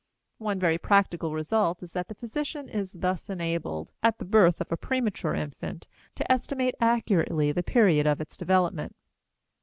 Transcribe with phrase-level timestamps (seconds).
[0.39, 4.71] One very practical result is that the physician is thus enabled, at the birth of
[4.71, 5.85] a premature infant,
[6.15, 8.95] to estimate accurately the period of its development.